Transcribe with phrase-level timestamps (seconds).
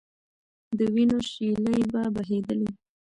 [0.77, 2.69] د وینو شېلې به بهېدلې.